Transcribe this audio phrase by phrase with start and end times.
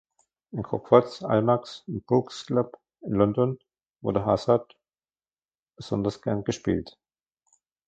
[0.51, 3.59] In Crockford’s, Almack’s und Brooks’s Club in London
[4.01, 4.75] wurde Hazard
[5.75, 6.97] besonders gerne gespielt.